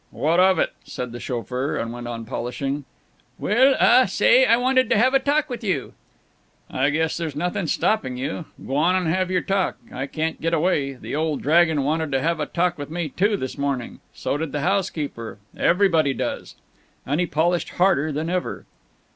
[0.09, 2.85] "What of it?" said the chauffeur, and went on polishing.
[3.37, 5.93] "Well, uh, say, I wanted to have a talk with you."
[6.71, 8.45] "I guess there's nothing stopping you.
[8.59, 9.77] G'wan and have your talk.
[9.93, 10.93] I can't get away.
[10.93, 13.99] The old dragon wanted to have a talk with me, too, this morning.
[14.11, 15.37] So did the housekeeper.
[15.55, 16.55] Everybody does."
[17.05, 18.65] And he polished harder than ever.